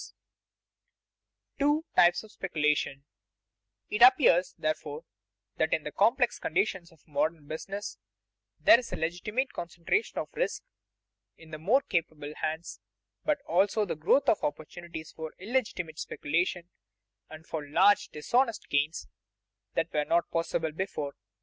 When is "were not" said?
19.93-20.31